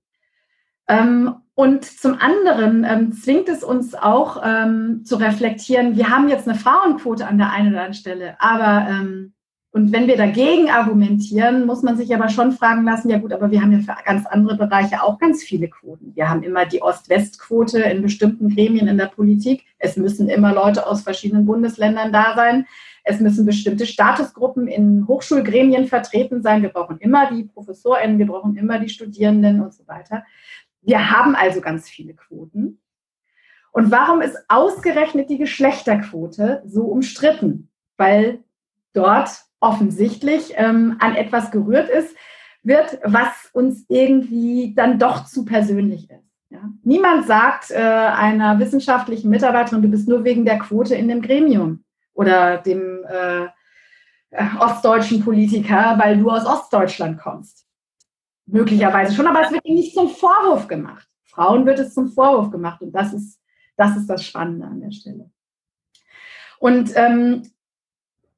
[0.88, 6.48] Ähm, und zum anderen ähm, zwingt es uns auch ähm, zu reflektieren, wir haben jetzt
[6.48, 9.34] eine Frauenquote an der einen oder anderen Stelle, aber ähm,
[9.72, 13.52] und wenn wir dagegen argumentieren, muss man sich aber schon fragen lassen, ja gut, aber
[13.52, 16.16] wir haben ja für ganz andere Bereiche auch ganz viele Quoten.
[16.16, 19.66] Wir haben immer die Ost-West-Quote in bestimmten Gremien in der Politik.
[19.78, 22.66] Es müssen immer Leute aus verschiedenen Bundesländern da sein.
[23.04, 26.62] Es müssen bestimmte Statusgruppen in Hochschulgremien vertreten sein.
[26.62, 30.24] Wir brauchen immer die ProfessorInnen, wir brauchen immer die Studierenden und so weiter.
[30.82, 32.80] Wir haben also ganz viele Quoten.
[33.72, 37.70] Und warum ist ausgerechnet die Geschlechterquote so umstritten?
[37.98, 38.40] Weil
[38.94, 42.16] dort offensichtlich ähm, an etwas gerührt ist,
[42.64, 46.26] wird, was uns irgendwie dann doch zu persönlich ist.
[46.50, 46.62] Ja?
[46.84, 51.84] Niemand sagt äh, einer wissenschaftlichen Mitarbeiterin, du bist nur wegen der Quote in dem Gremium
[52.14, 53.48] oder dem, äh,
[54.30, 57.66] äh, ostdeutschen Politiker, weil du aus Ostdeutschland kommst.
[58.46, 61.08] Möglicherweise schon, aber es wird ihnen nicht zum Vorwurf gemacht.
[61.26, 63.40] Frauen wird es zum Vorwurf gemacht und das ist
[63.78, 65.30] das, ist das Spannende an der Stelle.
[66.60, 67.44] Und ähm,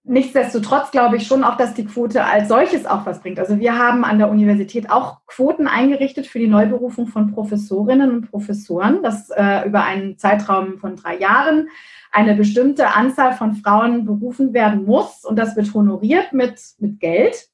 [0.09, 3.39] nichtsdestotrotz glaube ich schon auch, dass die Quote als solches auch was bringt.
[3.39, 8.29] Also wir haben an der Universität auch Quoten eingerichtet für die Neuberufung von Professorinnen und
[8.29, 11.69] Professoren, das äh, über einen Zeitraum von drei Jahren
[12.11, 17.47] eine bestimmte Anzahl von Frauen berufen werden muss und das wird honoriert mit, mit Geld,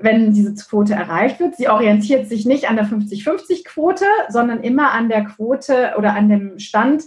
[0.00, 1.56] wenn diese Quote erreicht wird.
[1.56, 6.58] Sie orientiert sich nicht an der 50-50-Quote, sondern immer an der Quote oder an dem
[6.58, 7.04] Stand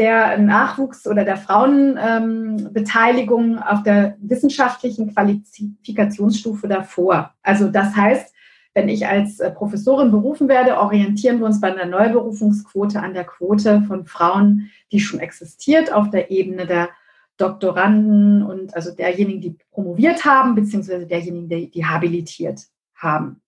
[0.00, 7.34] der Nachwuchs oder der Frauenbeteiligung ähm, auf der wissenschaftlichen Qualifikationsstufe davor.
[7.42, 8.34] Also das heißt,
[8.72, 13.24] wenn ich als äh, Professorin berufen werde, orientieren wir uns bei einer Neuberufungsquote an der
[13.24, 16.88] Quote von Frauen, die schon existiert auf der Ebene der
[17.36, 22.62] Doktoranden und also derjenigen, die promoviert haben, beziehungsweise derjenigen, die, die habilitiert
[22.94, 23.42] haben.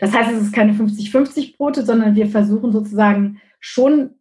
[0.00, 4.16] Das heißt, es ist keine 50-50-Quote, sondern wir versuchen sozusagen schon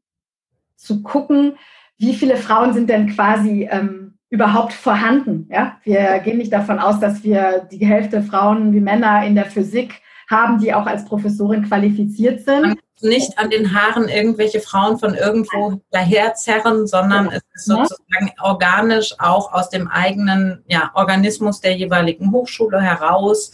[0.83, 1.57] zu gucken,
[1.97, 5.47] wie viele Frauen sind denn quasi ähm, überhaupt vorhanden.
[5.51, 5.77] Ja?
[5.83, 10.01] Wir gehen nicht davon aus, dass wir die Hälfte Frauen wie Männer in der Physik
[10.29, 12.77] haben, die auch als Professorin qualifiziert sind.
[13.01, 17.31] Nicht an den Haaren irgendwelche Frauen von irgendwo daherzerren, sondern ja.
[17.33, 23.51] es ist sozusagen organisch auch aus dem eigenen ja, Organismus der jeweiligen Hochschule heraus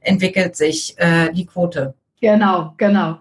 [0.00, 1.94] entwickelt sich äh, die Quote.
[2.20, 3.18] Genau, genau.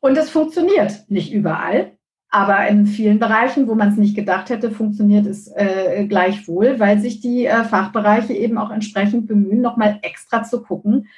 [0.00, 1.95] Und es funktioniert nicht überall.
[2.30, 6.98] Aber in vielen Bereichen, wo man es nicht gedacht hätte, funktioniert es äh, gleichwohl, weil
[6.98, 11.08] sich die äh, Fachbereiche eben auch entsprechend bemühen, nochmal extra zu gucken,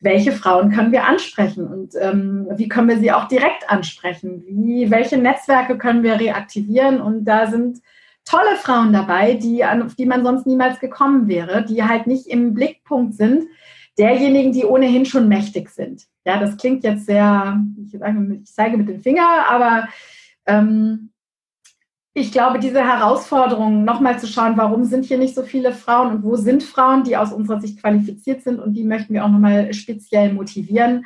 [0.00, 4.90] welche Frauen können wir ansprechen und ähm, wie können wir sie auch direkt ansprechen, wie,
[4.90, 7.00] welche Netzwerke können wir reaktivieren.
[7.00, 7.80] Und da sind
[8.24, 12.54] tolle Frauen dabei, die, auf die man sonst niemals gekommen wäre, die halt nicht im
[12.54, 13.44] Blickpunkt sind
[13.98, 16.06] derjenigen, die ohnehin schon mächtig sind.
[16.24, 19.88] Ja, das klingt jetzt sehr, ich, sage, ich zeige mit dem Finger, aber
[20.46, 21.10] ähm,
[22.16, 26.22] ich glaube, diese Herausforderung, nochmal zu schauen, warum sind hier nicht so viele Frauen und
[26.22, 29.72] wo sind Frauen, die aus unserer Sicht qualifiziert sind und die möchten wir auch nochmal
[29.74, 31.04] speziell motivieren.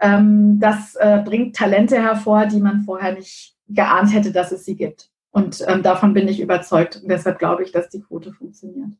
[0.00, 4.76] Ähm, das äh, bringt Talente hervor, die man vorher nicht geahnt hätte, dass es sie
[4.76, 5.10] gibt.
[5.30, 6.96] Und ähm, davon bin ich überzeugt.
[7.02, 8.90] Und deshalb glaube ich, dass die Quote funktioniert.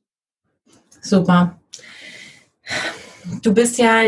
[1.00, 1.58] Super.
[3.42, 4.00] Du bist ja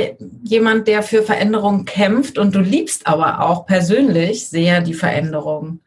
[0.43, 5.81] jemand, der für Veränderung kämpft und du liebst aber auch persönlich sehr die Veränderung.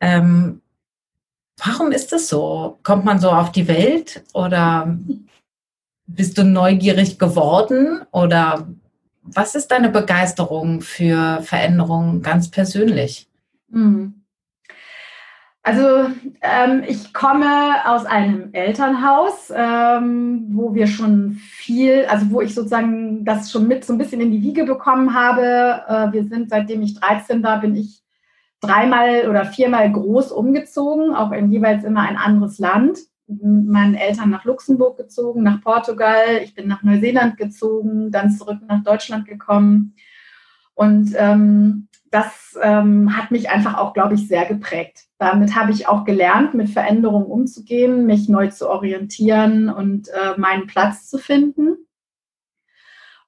[0.00, 0.62] Ähm,
[1.64, 2.78] warum ist das so?
[2.82, 4.98] Kommt man so auf die Welt oder
[6.06, 8.68] bist du neugierig geworden oder
[9.22, 13.28] was ist deine Begeisterung für Veränderung ganz persönlich?
[13.68, 14.21] Mhm.
[15.64, 22.52] Also ähm, ich komme aus einem Elternhaus, ähm, wo wir schon viel, also wo ich
[22.52, 25.84] sozusagen das schon mit so ein bisschen in die Wiege bekommen habe.
[25.86, 28.02] Äh, wir sind, seitdem ich 13 war, bin ich
[28.60, 32.98] dreimal oder viermal groß umgezogen, auch in jeweils immer ein anderes Land.
[33.28, 38.58] Mit meinen Eltern nach Luxemburg gezogen, nach Portugal, ich bin nach Neuseeland gezogen, dann zurück
[38.66, 39.94] nach Deutschland gekommen.
[40.74, 45.06] Und ähm, das ähm, hat mich einfach auch, glaube ich, sehr geprägt.
[45.18, 50.66] Damit habe ich auch gelernt, mit Veränderungen umzugehen, mich neu zu orientieren und äh, meinen
[50.66, 51.78] Platz zu finden.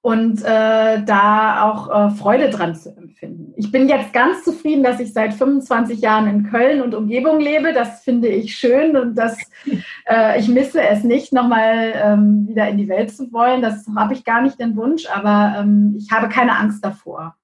[0.03, 3.55] Und äh, da auch äh, Freude dran zu empfinden.
[3.57, 7.73] Ich bin jetzt ganz zufrieden, dass ich seit 25 Jahren in Köln und Umgebung lebe.
[7.73, 9.38] Das finde ich schön und das,
[10.07, 13.62] äh, ich misse es nicht, nochmal ähm, wieder in die Welt zu wollen.
[13.62, 17.35] Das habe ich gar nicht den Wunsch, aber ähm, ich habe keine Angst davor.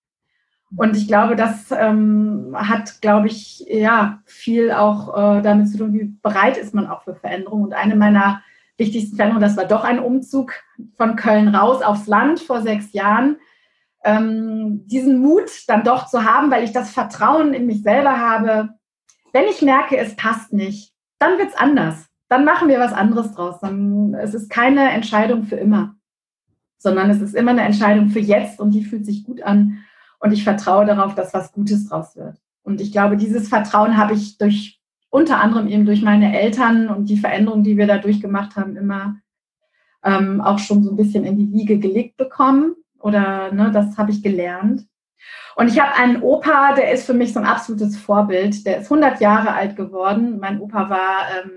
[0.76, 5.92] Und ich glaube, das ähm, hat, glaube ich, ja, viel auch äh, damit zu tun,
[5.92, 7.64] wie bereit ist man auch für Veränderungen.
[7.64, 8.42] Und eine meiner
[8.76, 10.52] wichtigsten Veränderungen, das war doch ein Umzug
[10.96, 13.36] von Köln raus aufs Land vor sechs Jahren.
[14.04, 18.70] Ähm, diesen Mut dann doch zu haben, weil ich das Vertrauen in mich selber habe.
[19.32, 22.06] Wenn ich merke, es passt nicht, dann wird es anders.
[22.28, 23.58] Dann machen wir was anderes draus.
[23.60, 25.96] Dann, es ist keine Entscheidung für immer,
[26.78, 29.84] sondern es ist immer eine Entscheidung für jetzt und die fühlt sich gut an.
[30.20, 32.36] Und ich vertraue darauf, dass was Gutes draus wird.
[32.62, 37.06] Und ich glaube, dieses Vertrauen habe ich durch unter anderem eben durch meine Eltern und
[37.06, 39.16] die Veränderungen, die wir da durchgemacht haben, immer
[40.04, 42.76] ähm, auch schon so ein bisschen in die Wiege gelegt bekommen.
[43.00, 44.86] Oder ne, das habe ich gelernt.
[45.56, 48.64] Und ich habe einen Opa, der ist für mich so ein absolutes Vorbild.
[48.66, 50.38] Der ist 100 Jahre alt geworden.
[50.38, 51.50] Mein Opa war ähm,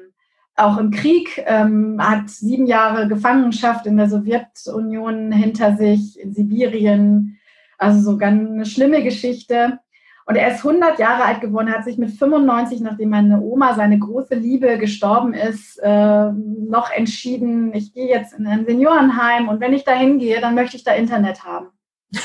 [0.55, 7.39] auch im Krieg, ähm, hat sieben Jahre Gefangenschaft in der Sowjetunion hinter sich, in Sibirien,
[7.83, 9.79] also so ganz eine schlimme Geschichte.
[10.25, 13.99] Und er ist 100 Jahre alt geworden, hat sich mit 95, nachdem meine Oma, seine
[13.99, 19.73] große Liebe, gestorben ist, äh, noch entschieden, ich gehe jetzt in ein Seniorenheim und wenn
[19.73, 21.67] ich da hingehe, dann möchte ich da Internet haben.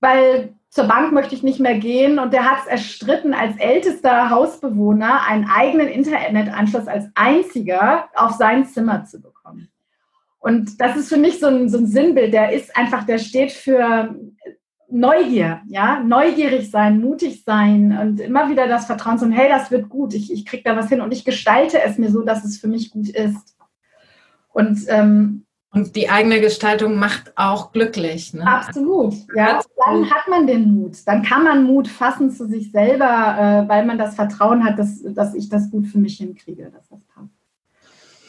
[0.00, 4.28] Weil zur Bank möchte ich nicht mehr gehen und der hat es erstritten, als ältester
[4.30, 9.35] Hausbewohner einen eigenen Internetanschluss als einziger auf sein Zimmer zu bekommen.
[10.46, 13.50] Und das ist für mich so ein, so ein Sinnbild, der ist einfach, der steht
[13.50, 14.14] für
[14.88, 19.88] Neugier, ja, neugierig sein, mutig sein und immer wieder das Vertrauen zu, hey, das wird
[19.88, 22.58] gut, ich, ich kriege da was hin und ich gestalte es mir so, dass es
[22.58, 23.56] für mich gut ist.
[24.52, 28.32] Und, ähm, und die eigene Gestaltung macht auch glücklich.
[28.32, 28.46] Ne?
[28.46, 29.60] Absolut, ja.
[29.84, 30.98] Dann hat man den Mut.
[31.06, 35.02] Dann kann man Mut fassen zu sich selber, äh, weil man das Vertrauen hat, dass,
[35.02, 37.34] dass ich das gut für mich hinkriege, dass das passt.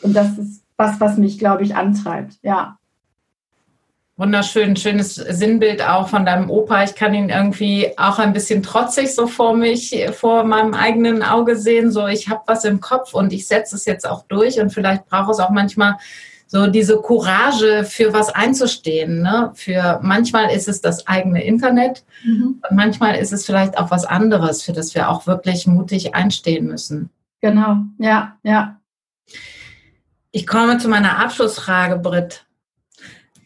[0.02, 2.78] Und das ist was, was mich, glaube ich, antreibt, ja.
[4.16, 6.84] Wunderschön, schönes Sinnbild auch von deinem Opa.
[6.84, 11.56] Ich kann ihn irgendwie auch ein bisschen trotzig so vor mich, vor meinem eigenen Auge
[11.56, 11.92] sehen.
[11.92, 14.60] So, ich habe was im Kopf und ich setze es jetzt auch durch.
[14.60, 15.98] Und vielleicht braucht es auch manchmal
[16.48, 19.22] so diese Courage, für was einzustehen.
[19.22, 19.52] Ne?
[19.54, 22.62] Für manchmal ist es das eigene Internet mhm.
[22.68, 26.66] und manchmal ist es vielleicht auch was anderes, für das wir auch wirklich mutig einstehen
[26.66, 27.12] müssen.
[27.42, 28.80] Genau, ja, ja.
[30.32, 32.48] Ich komme zu meiner Abschlussfrage, Britt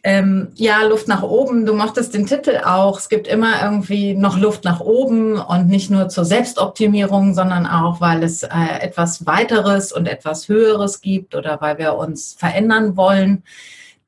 [0.04, 2.98] ähm, ja, Luft nach oben, du mochtest den Titel auch.
[2.98, 8.02] Es gibt immer irgendwie noch Luft nach oben und nicht nur zur Selbstoptimierung, sondern auch,
[8.02, 13.44] weil es äh, etwas weiteres und etwas Höheres gibt oder weil wir uns verändern wollen.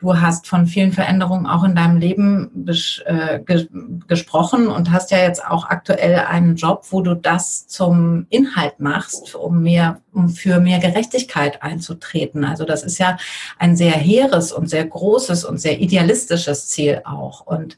[0.04, 2.68] Du hast von vielen Veränderungen auch in deinem Leben
[3.06, 3.70] äh, ge
[4.06, 9.34] gesprochen und hast ja jetzt auch aktuell einen Job, wo du das zum Inhalt machst,
[9.34, 12.44] um mehr, um für mehr Gerechtigkeit einzutreten.
[12.44, 13.16] Also das ist ja
[13.58, 17.40] ein sehr hehres und sehr großes und sehr idealistisches Ziel auch.
[17.40, 17.78] Und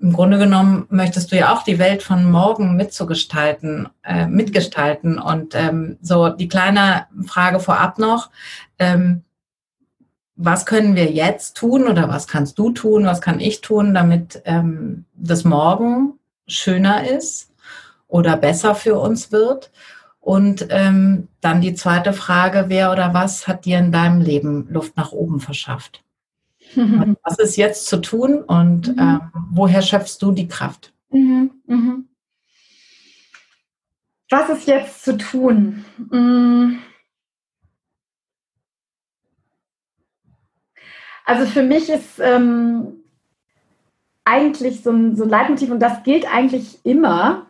[0.00, 5.20] im Grunde genommen möchtest du ja auch die Welt von morgen mitzugestalten, äh, mitgestalten.
[5.20, 8.30] Und ähm, so die kleine Frage vorab noch.
[8.80, 9.22] Ähm,
[10.40, 14.40] was können wir jetzt tun oder was kannst du tun, was kann ich tun, damit
[14.44, 16.14] ähm, das Morgen
[16.46, 17.50] schöner ist
[18.06, 19.72] oder besser für uns wird?
[20.20, 24.96] Und ähm, dann die zweite Frage, wer oder was hat dir in deinem Leben Luft
[24.96, 26.04] nach oben verschafft?
[27.24, 28.98] was ist jetzt zu tun und mhm.
[28.98, 29.20] ähm,
[29.50, 30.92] woher schöpfst du die Kraft?
[31.10, 31.50] Mhm.
[31.66, 32.08] Mhm.
[34.30, 35.84] Was ist jetzt zu tun?
[41.28, 43.04] Also für mich ist ähm,
[44.24, 47.48] eigentlich so ein, so ein Leitmotiv, und das gilt eigentlich immer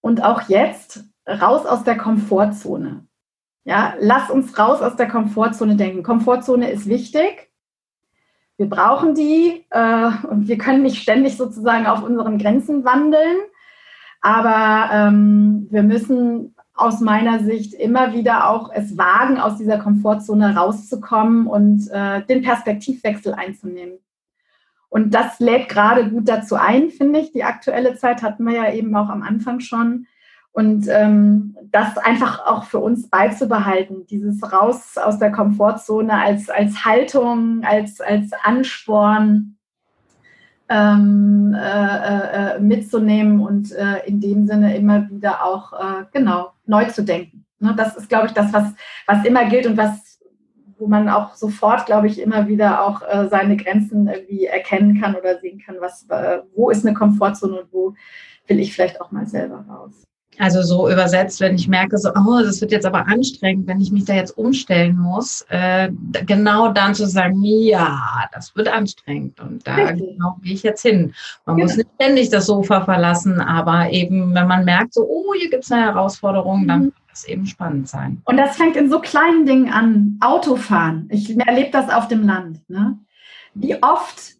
[0.00, 3.06] und auch jetzt, raus aus der Komfortzone.
[3.62, 6.02] Ja, lass uns raus aus der Komfortzone denken.
[6.02, 7.52] Komfortzone ist wichtig.
[8.56, 13.38] Wir brauchen die äh, und wir können nicht ständig sozusagen auf unseren Grenzen wandeln.
[14.20, 20.56] Aber ähm, wir müssen aus meiner Sicht immer wieder auch es wagen, aus dieser Komfortzone
[20.56, 23.98] rauszukommen und äh, den Perspektivwechsel einzunehmen.
[24.88, 27.32] Und das lädt gerade gut dazu ein, finde ich.
[27.32, 30.06] Die aktuelle Zeit hatten wir ja eben auch am Anfang schon.
[30.52, 36.84] Und ähm, das einfach auch für uns beizubehalten, dieses Raus aus der Komfortzone als, als
[36.84, 39.56] Haltung, als, als Ansporn,
[40.72, 46.86] ähm, äh, äh, mitzunehmen und äh, in dem Sinne immer wieder auch äh, genau neu
[46.86, 47.44] zu denken.
[47.58, 48.72] Ne, das ist, glaube ich, das, was,
[49.06, 50.18] was immer gilt und was,
[50.78, 55.14] wo man auch sofort, glaube ich, immer wieder auch äh, seine Grenzen irgendwie erkennen kann
[55.14, 57.94] oder sehen kann, was, äh, wo ist eine Komfortzone und wo
[58.46, 60.02] will ich vielleicht auch mal selber raus.
[60.38, 63.92] Also so übersetzt, wenn ich merke, so, oh, das wird jetzt aber anstrengend, wenn ich
[63.92, 65.90] mich da jetzt umstellen muss, äh,
[66.26, 68.00] genau dann zu sagen, ja,
[68.32, 70.16] das wird anstrengend und da Richtig.
[70.16, 71.12] genau gehe ich jetzt hin.
[71.44, 71.66] Man genau.
[71.66, 75.64] muss nicht ständig das Sofa verlassen, aber eben, wenn man merkt, so, oh, hier gibt
[75.64, 76.84] es eine Herausforderung, dann mhm.
[76.84, 78.22] wird es eben spannend sein.
[78.24, 80.16] Und das fängt in so kleinen Dingen an.
[80.20, 81.08] Autofahren.
[81.12, 82.68] Ich erlebe das auf dem Land.
[82.68, 82.98] Ne?
[83.54, 84.36] Wie oft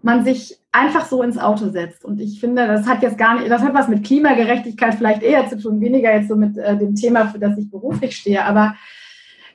[0.00, 2.04] man sich einfach so ins Auto setzt.
[2.04, 5.48] Und ich finde, das hat jetzt gar nicht, das hat was mit Klimagerechtigkeit vielleicht eher
[5.48, 8.74] zu tun, weniger jetzt so mit äh, dem Thema, für das ich beruflich stehe, aber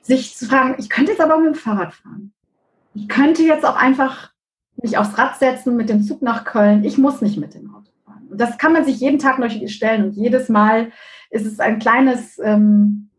[0.00, 2.32] sich zu fragen, ich könnte jetzt aber mit dem Fahrrad fahren.
[2.94, 4.32] Ich könnte jetzt auch einfach
[4.82, 6.84] mich aufs Rad setzen mit dem Zug nach Köln.
[6.84, 8.26] Ich muss nicht mit dem Auto fahren.
[8.30, 10.04] Und das kann man sich jeden Tag neu stellen.
[10.04, 10.90] Und jedes Mal
[11.28, 13.10] ist es ein kleines, ähm,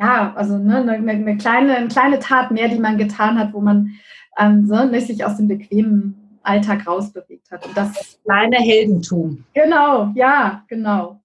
[0.00, 3.60] ja, also ne, eine, eine, kleine, eine kleine Tat mehr, die man getan hat, wo
[3.60, 3.90] man
[4.38, 7.66] ähm, so, nicht sich aus dem bequemen Alltag rausbewegt hat.
[7.66, 9.44] Und das kleine Heldentum.
[9.54, 11.20] Genau, ja, genau.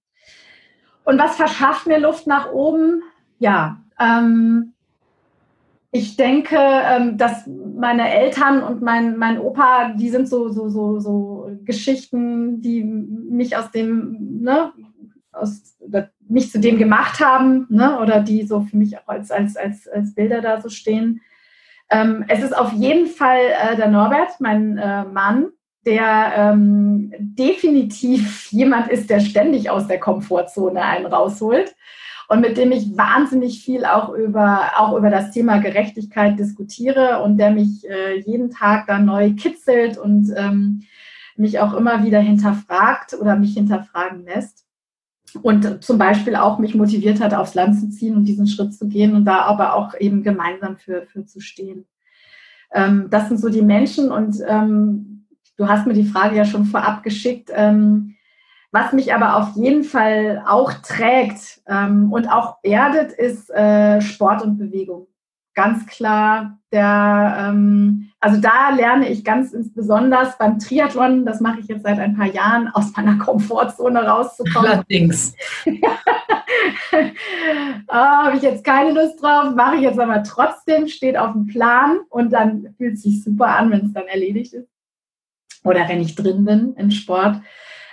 [1.04, 3.02] Und was verschafft mir Luft nach oben?
[3.38, 4.74] Ja, ähm,
[5.90, 11.00] Ich denke, ähm, dass meine Eltern und mein, mein Opa, die sind so, so, so,
[11.00, 14.72] so Geschichten, die mich aus dem, ne,
[15.32, 15.78] aus,
[16.28, 19.88] mich zu dem gemacht haben, ne, oder die so für mich auch als, als, als,
[19.88, 21.22] als Bilder da so stehen.
[21.90, 25.48] Ähm, es ist auf jeden Fall äh, der Norbert, mein äh, Mann,
[25.86, 31.74] der ähm, definitiv jemand ist, der ständig aus der Komfortzone einen rausholt
[32.28, 37.38] und mit dem ich wahnsinnig viel auch über, auch über das Thema Gerechtigkeit diskutiere und
[37.38, 40.82] der mich äh, jeden Tag da neu kitzelt und ähm,
[41.36, 44.67] mich auch immer wieder hinterfragt oder mich hinterfragen lässt.
[45.42, 48.88] Und zum Beispiel auch mich motiviert hat, aufs Land zu ziehen und diesen Schritt zu
[48.88, 51.86] gehen und da aber auch eben gemeinsam für, für zu stehen.
[52.72, 55.26] Ähm, das sind so die Menschen und ähm,
[55.56, 57.50] du hast mir die Frage ja schon vorab geschickt.
[57.54, 58.14] Ähm,
[58.70, 64.42] was mich aber auf jeden Fall auch trägt ähm, und auch erdet, ist äh, Sport
[64.42, 65.06] und Bewegung.
[65.58, 71.66] Ganz klar, der, ähm, also da lerne ich ganz insbesondere beim Triathlon, das mache ich
[71.66, 74.70] jetzt seit ein paar Jahren, aus meiner Komfortzone rauszukommen.
[74.70, 75.34] Allerdings.
[77.88, 81.48] ah, Habe ich jetzt keine Lust drauf, mache ich jetzt aber trotzdem, steht auf dem
[81.48, 84.68] Plan und dann fühlt es sich super an, wenn es dann erledigt ist.
[85.64, 87.40] Oder wenn ich drin bin im Sport.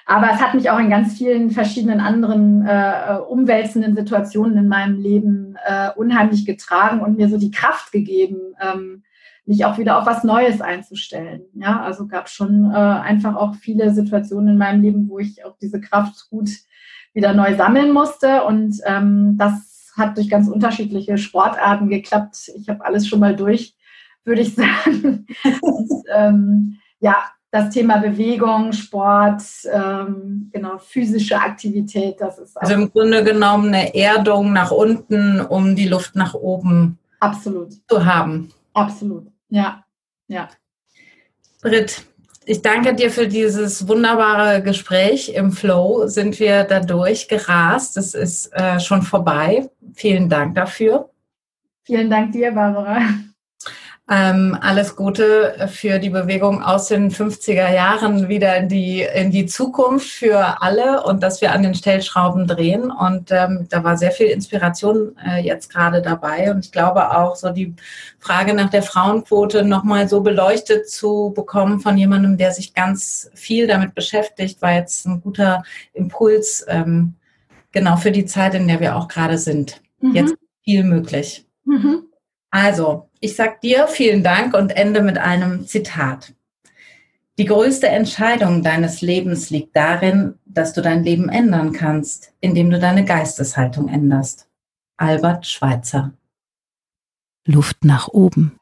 [0.06, 5.00] Aber es hat mich auch in ganz vielen verschiedenen anderen äh, umwälzenden Situationen in meinem
[5.00, 9.04] Leben äh, unheimlich getragen und mir so die Kraft gegeben, ähm,
[9.48, 11.42] mich auch wieder auf was Neues einzustellen.
[11.54, 15.58] Ja, also gab schon äh, einfach auch viele Situationen in meinem Leben, wo ich auch
[15.60, 16.50] diese Kraft gut
[17.14, 18.44] wieder neu sammeln musste.
[18.44, 22.52] Und ähm, das hat durch ganz unterschiedliche Sportarten geklappt.
[22.56, 23.76] Ich habe alles schon mal durch,
[24.24, 25.26] würde ich sagen.
[25.62, 27.24] und, ähm, ja,
[27.56, 29.42] das Thema Bewegung, Sport,
[29.72, 35.74] ähm, genau, physische Aktivität, das ist Also im Grunde genommen eine Erdung nach unten, um
[35.74, 37.72] die Luft nach oben Absolut.
[37.88, 38.52] zu haben.
[38.74, 39.86] Absolut, ja,
[40.28, 40.50] ja.
[41.62, 42.04] Britt,
[42.46, 45.30] ich danke dir für dieses wunderbare Gespräch.
[45.34, 47.96] Im Flow sind wir dadurch gerast.
[47.96, 49.70] Es ist äh, schon vorbei.
[49.94, 51.10] Vielen Dank dafür.
[51.84, 53.00] Vielen Dank dir, Barbara.
[54.08, 59.48] Ähm, alles Gute für die Bewegung aus den 50er Jahren wieder in die, in die
[59.48, 62.92] Zukunft für alle und dass wir an den Stellschrauben drehen.
[62.92, 66.52] Und ähm, da war sehr viel Inspiration äh, jetzt gerade dabei.
[66.52, 67.74] Und ich glaube auch so die
[68.20, 73.66] Frage nach der Frauenquote nochmal so beleuchtet zu bekommen von jemandem, der sich ganz viel
[73.66, 77.16] damit beschäftigt, war jetzt ein guter Impuls, ähm,
[77.72, 79.82] genau für die Zeit, in der wir auch gerade sind.
[80.00, 80.14] Mhm.
[80.14, 81.48] Jetzt viel möglich.
[81.64, 82.04] Mhm.
[82.52, 86.34] Also, ich sage dir vielen Dank und ende mit einem Zitat.
[87.40, 92.80] Die größte Entscheidung deines Lebens liegt darin, dass du dein Leben ändern kannst, indem du
[92.80, 94.48] deine Geisteshaltung änderst.
[94.98, 96.14] Albert Schweitzer.
[97.46, 98.58] Luft nach oben.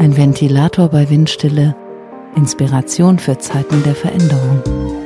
[0.00, 1.76] Ein Ventilator bei Windstille.
[2.34, 4.97] Inspiration für Zeiten der Veränderung.